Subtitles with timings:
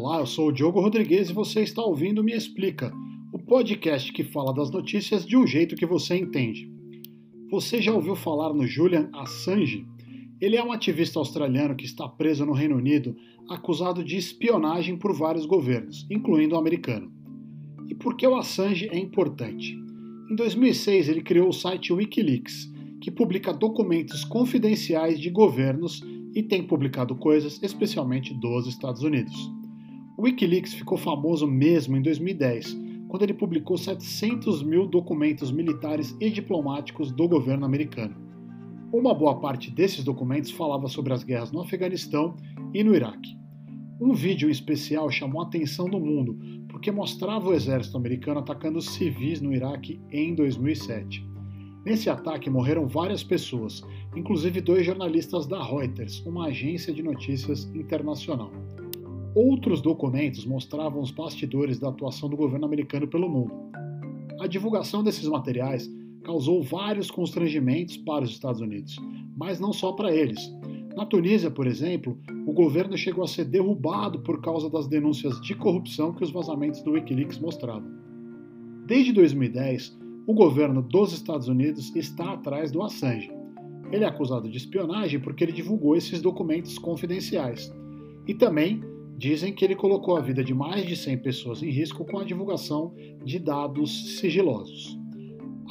[0.00, 2.92] Olá, eu sou o Diogo Rodrigues e você está ouvindo Me Explica,
[3.32, 6.70] o podcast que fala das notícias de um jeito que você entende.
[7.50, 9.84] Você já ouviu falar no Julian Assange?
[10.40, 13.16] Ele é um ativista australiano que está preso no Reino Unido,
[13.50, 17.10] acusado de espionagem por vários governos, incluindo o americano.
[17.88, 19.76] E por que o Assange é importante?
[20.30, 26.00] Em 2006, ele criou o site Wikileaks, que publica documentos confidenciais de governos
[26.36, 29.57] e tem publicado coisas especialmente dos Estados Unidos.
[30.18, 36.28] O Wikileaks ficou famoso mesmo em 2010, quando ele publicou 700 mil documentos militares e
[36.28, 38.16] diplomáticos do governo americano.
[38.92, 42.34] Uma boa parte desses documentos falava sobre as guerras no Afeganistão
[42.74, 43.38] e no Iraque.
[44.00, 46.36] Um vídeo em especial chamou a atenção do mundo
[46.68, 51.24] porque mostrava o exército americano atacando civis no Iraque em 2007.
[51.84, 53.84] Nesse ataque morreram várias pessoas,
[54.16, 58.50] inclusive dois jornalistas da Reuters, uma agência de notícias internacional.
[59.34, 63.52] Outros documentos mostravam os bastidores da atuação do governo americano pelo mundo.
[64.40, 65.90] A divulgação desses materiais
[66.24, 68.96] causou vários constrangimentos para os Estados Unidos,
[69.36, 70.40] mas não só para eles.
[70.96, 75.54] Na Tunísia, por exemplo, o governo chegou a ser derrubado por causa das denúncias de
[75.54, 77.88] corrupção que os vazamentos do Wikileaks mostravam.
[78.86, 83.30] Desde 2010, o governo dos Estados Unidos está atrás do Assange.
[83.92, 87.72] Ele é acusado de espionagem porque ele divulgou esses documentos confidenciais.
[88.26, 88.82] E também
[89.18, 92.24] Dizem que ele colocou a vida de mais de 100 pessoas em risco com a
[92.24, 94.96] divulgação de dados sigilosos.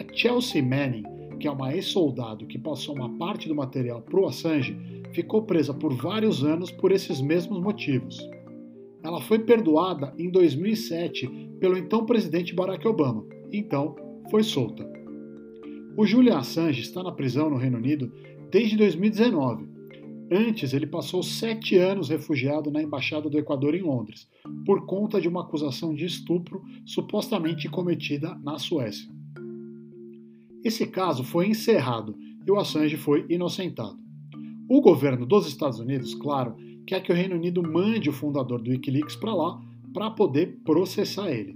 [0.00, 1.02] A Chelsea Manning,
[1.38, 4.74] que é uma ex-soldado que passou uma parte do material para o Assange,
[5.12, 8.18] ficou presa por vários anos por esses mesmos motivos.
[9.02, 11.28] Ela foi perdoada em 2007
[11.60, 13.94] pelo então presidente Barack Obama, então
[14.30, 14.90] foi solta.
[15.98, 18.10] O Julian Assange está na prisão no Reino Unido
[18.50, 19.73] desde 2019
[20.30, 24.28] Antes, ele passou sete anos refugiado na Embaixada do Equador em Londres,
[24.64, 29.08] por conta de uma acusação de estupro supostamente cometida na Suécia.
[30.64, 32.16] Esse caso foi encerrado
[32.46, 33.98] e o Assange foi inocentado.
[34.66, 36.56] O governo dos Estados Unidos, claro,
[36.86, 39.60] quer que o Reino Unido mande o fundador do Wikileaks para lá
[39.92, 41.54] para poder processar ele.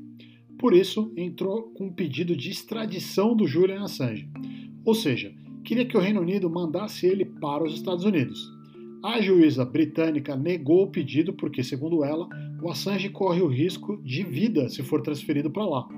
[0.58, 4.28] Por isso, entrou com um pedido de extradição do Julian Assange.
[4.84, 8.57] Ou seja, queria que o Reino Unido mandasse ele para os Estados Unidos.
[9.02, 12.28] A juíza britânica negou o pedido porque, segundo ela,
[12.60, 15.88] o Assange corre o risco de vida se for transferido para lá.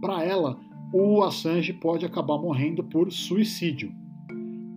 [0.00, 0.58] Para ela,
[0.92, 3.92] o Assange pode acabar morrendo por suicídio.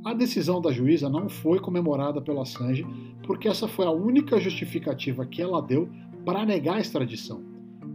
[0.05, 2.85] A decisão da juíza não foi comemorada pelo Assange
[3.25, 5.89] porque essa foi a única justificativa que ela deu
[6.23, 7.43] para negar a extradição.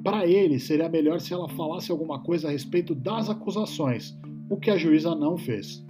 [0.02, 4.18] Para ele, seria melhor se ela falasse alguma coisa a respeito das acusações,
[4.50, 5.86] o que a juíza não fez.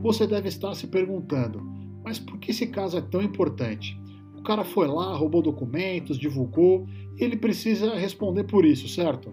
[0.00, 3.98] Você deve estar se perguntando: mas por que esse caso é tão importante?
[4.36, 6.86] O cara foi lá, roubou documentos, divulgou,
[7.18, 9.32] e ele precisa responder por isso, certo?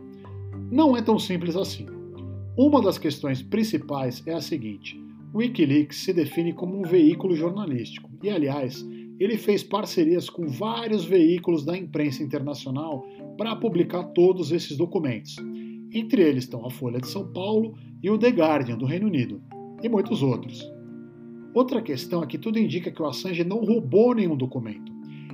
[0.70, 1.86] Não é tão simples assim.
[2.58, 5.00] Uma das questões principais é a seguinte:
[5.34, 8.86] o Wikileaks se define como um veículo jornalístico, e aliás,
[9.20, 13.06] ele fez parcerias com vários veículos da imprensa internacional
[13.38, 15.36] para publicar todos esses documentos.
[15.94, 19.42] Entre eles estão a Folha de São Paulo e o The Guardian do Reino Unido,
[19.82, 20.77] e muitos outros.
[21.54, 24.92] Outra questão é que tudo indica que o Assange não roubou nenhum documento.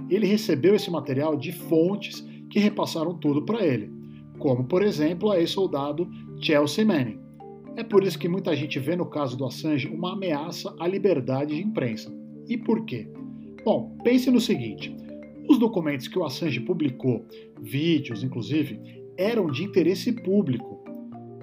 [0.09, 3.91] Ele recebeu esse material de fontes que repassaram tudo para ele,
[4.39, 6.09] como por exemplo a ex-soldado
[6.39, 7.19] Chelsea Manning.
[7.75, 11.55] É por isso que muita gente vê no caso do Assange uma ameaça à liberdade
[11.55, 12.13] de imprensa.
[12.47, 13.07] E por quê?
[13.65, 14.95] Bom, pense no seguinte:
[15.49, 17.25] os documentos que o Assange publicou,
[17.59, 18.79] vídeos inclusive,
[19.17, 20.83] eram de interesse público.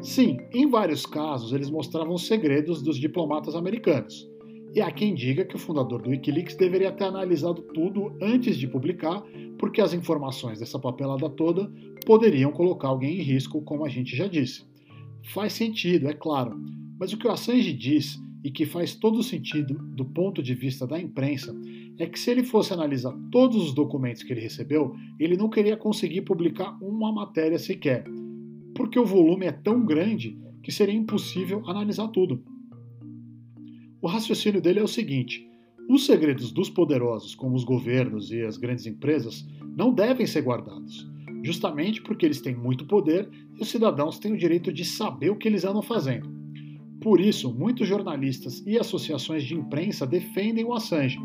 [0.01, 4.30] Sim, em vários casos eles mostravam segredos dos diplomatas americanos.
[4.75, 8.69] E há quem diga que o fundador do Wikileaks deveria ter analisado tudo antes de
[8.69, 9.23] publicar,
[9.59, 11.73] porque as informações dessa papelada toda
[12.07, 14.65] poderiam colocar alguém em risco, como a gente já disse.
[15.33, 16.57] Faz sentido, é claro,
[16.99, 20.87] mas o que o Assange diz e que faz todo sentido do ponto de vista
[20.87, 21.55] da imprensa
[21.99, 25.77] é que se ele fosse analisar todos os documentos que ele recebeu, ele não queria
[25.77, 28.05] conseguir publicar uma matéria sequer,
[28.75, 32.43] porque o volume é tão grande que seria impossível analisar tudo.
[34.03, 35.47] O raciocínio dele é o seguinte:
[35.89, 41.07] os segredos dos poderosos, como os governos e as grandes empresas, não devem ser guardados,
[41.43, 45.37] justamente porque eles têm muito poder e os cidadãos têm o direito de saber o
[45.37, 46.29] que eles andam fazendo.
[47.01, 51.19] Por isso, muitos jornalistas e associações de imprensa defendem o Assange,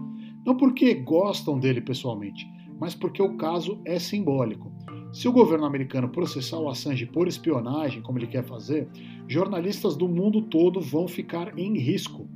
[0.46, 2.46] não porque gostam dele pessoalmente,
[2.80, 4.74] mas porque o caso é simbólico.
[5.12, 8.88] Se o governo americano processar o Assange por espionagem, como ele quer fazer,
[9.28, 12.28] jornalistas do mundo todo vão ficar em risco.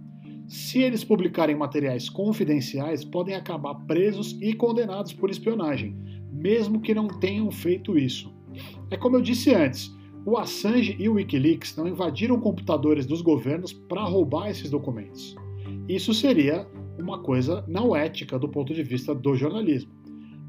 [0.50, 5.96] Se eles publicarem materiais confidenciais, podem acabar presos e condenados por espionagem,
[6.34, 8.34] mesmo que não tenham feito isso.
[8.90, 13.72] É como eu disse antes, o Assange e o Wikileaks não invadiram computadores dos governos
[13.72, 15.36] para roubar esses documentos.
[15.88, 16.68] Isso seria
[16.98, 19.92] uma coisa não ética do ponto de vista do jornalismo.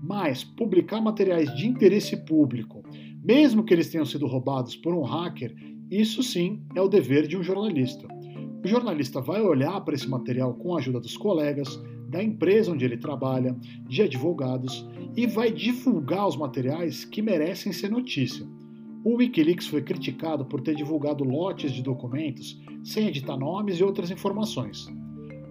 [0.02, 2.82] Mas publicar materiais de interesse público,
[3.22, 5.54] mesmo que eles tenham sido roubados por um hacker,
[5.90, 8.08] isso sim é o dever de um jornalista.
[8.62, 12.84] O jornalista vai olhar para esse material com a ajuda dos colegas, da empresa onde
[12.84, 13.56] ele trabalha,
[13.88, 14.86] de advogados
[15.16, 18.46] e vai divulgar os materiais que merecem ser notícia.
[19.02, 24.10] O Wikileaks foi criticado por ter divulgado lotes de documentos sem editar nomes e outras
[24.10, 24.86] informações.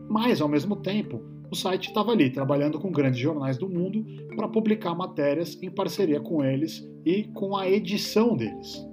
[0.07, 1.21] Mas, ao mesmo tempo,
[1.51, 4.05] o site estava ali trabalhando com grandes jornais do mundo
[4.35, 8.85] para publicar matérias em parceria com eles e com a edição deles.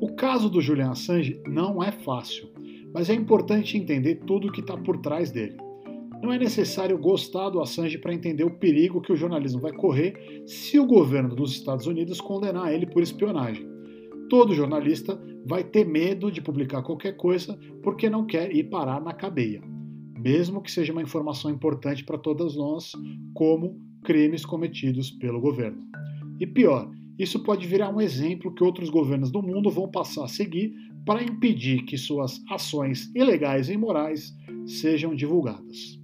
[0.00, 2.51] O caso do Julian Assange não é fácil,
[2.92, 5.56] mas é importante entender tudo o que está por trás dele.
[6.22, 10.44] Não é necessário gostar do Assange para entender o perigo que o jornalismo vai correr
[10.46, 13.66] se o governo dos Estados Unidos condenar ele por espionagem.
[14.30, 19.12] Todo jornalista vai ter medo de publicar qualquer coisa porque não quer ir parar na
[19.12, 19.60] cadeia,
[20.16, 22.92] mesmo que seja uma informação importante para todas nós,
[23.34, 25.82] como crimes cometidos pelo governo.
[26.38, 30.28] E pior, isso pode virar um exemplo que outros governos do mundo vão passar a
[30.28, 30.72] seguir
[31.04, 34.34] para impedir que suas ações ilegais e imorais
[34.66, 36.00] sejam divulgadas.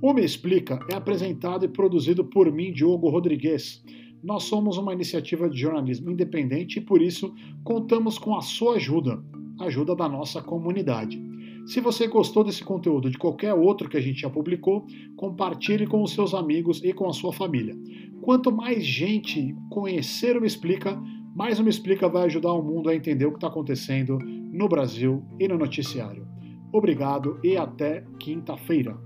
[0.00, 3.84] O Me Explica é apresentado e produzido por mim, Diogo Rodrigues.
[4.22, 7.32] Nós somos uma iniciativa de jornalismo independente e por isso
[7.62, 9.22] contamos com a sua ajuda,
[9.60, 11.22] a ajuda da nossa comunidade.
[11.66, 14.84] Se você gostou desse conteúdo de qualquer outro que a gente já publicou,
[15.16, 17.76] compartilhe com os seus amigos e com a sua família.
[18.20, 21.00] Quanto mais gente conhecer o Me Explica,
[21.34, 25.24] mais Me Explica vai ajudar o mundo a entender o que está acontecendo no Brasil
[25.40, 26.26] e no noticiário.
[26.72, 28.96] Obrigado e até quinta-feira.